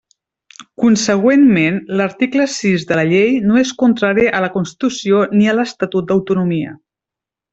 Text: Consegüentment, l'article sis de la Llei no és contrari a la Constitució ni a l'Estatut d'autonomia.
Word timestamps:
Consegüentment, 0.83 1.75
l'article 1.99 2.47
sis 2.53 2.85
de 2.93 2.97
la 3.01 3.05
Llei 3.11 3.37
no 3.51 3.59
és 3.63 3.73
contrari 3.83 4.25
a 4.39 4.43
la 4.47 4.51
Constitució 4.57 5.23
ni 5.39 5.47
a 5.53 5.57
l'Estatut 5.59 6.09
d'autonomia. 6.11 6.75